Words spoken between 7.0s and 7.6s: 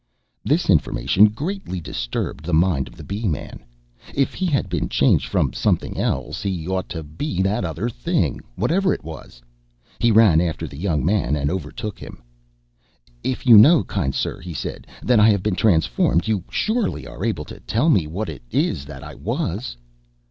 be